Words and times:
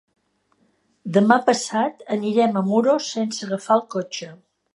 Demà 1.17 1.37
passat 1.49 2.01
anirem 2.15 2.57
a 2.63 2.65
Muro 2.71 2.97
sense 3.11 3.45
agafar 3.49 3.79
el 3.81 3.87
cotxe. 3.97 4.33